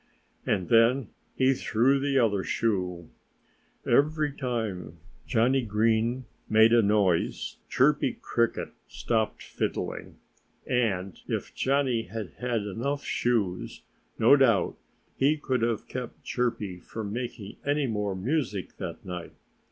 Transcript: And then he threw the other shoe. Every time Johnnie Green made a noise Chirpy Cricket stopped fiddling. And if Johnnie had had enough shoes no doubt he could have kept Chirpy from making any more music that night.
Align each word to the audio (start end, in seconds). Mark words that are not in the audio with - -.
And 0.47 0.67
then 0.69 1.09
he 1.35 1.53
threw 1.53 1.99
the 1.99 2.17
other 2.17 2.43
shoe. 2.43 3.07
Every 3.85 4.31
time 4.31 4.97
Johnnie 5.27 5.61
Green 5.61 6.25
made 6.49 6.73
a 6.73 6.81
noise 6.81 7.57
Chirpy 7.69 8.17
Cricket 8.19 8.69
stopped 8.87 9.43
fiddling. 9.43 10.15
And 10.65 11.19
if 11.27 11.53
Johnnie 11.53 12.05
had 12.07 12.31
had 12.39 12.63
enough 12.63 13.03
shoes 13.03 13.83
no 14.17 14.35
doubt 14.35 14.75
he 15.17 15.37
could 15.37 15.61
have 15.61 15.87
kept 15.87 16.23
Chirpy 16.23 16.79
from 16.79 17.13
making 17.13 17.57
any 17.63 17.85
more 17.85 18.15
music 18.15 18.77
that 18.77 19.05
night. 19.05 19.33